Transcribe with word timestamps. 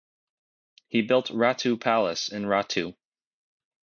He 0.87 1.03
built 1.03 1.27
Ratu 1.27 1.79
Palace 1.79 2.29
in 2.29 2.45
Ratu. 2.45 2.95